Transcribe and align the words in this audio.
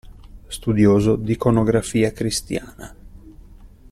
Studioso 0.55 1.13
d'iconografia 1.27 2.11
cristiana. 2.23 2.91